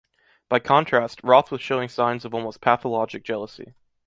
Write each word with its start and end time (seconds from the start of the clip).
By 0.49 0.57
contrast, 0.57 1.21
Roth 1.23 1.51
was 1.51 1.61
showing 1.61 1.87
signs 1.87 2.25
of 2.25 2.33
almost 2.33 2.59
pathologic 2.59 3.23
jealousy. 3.23 3.75